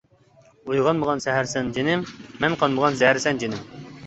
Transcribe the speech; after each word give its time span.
ئويغانمىغان 0.71 1.21
سەھەرسەن 1.25 1.69
جېنىم، 1.77 2.07
مەن 2.47 2.57
قانمىغان 2.63 2.99
زەھەرسەن 3.05 3.45
جېنىم. 3.47 3.87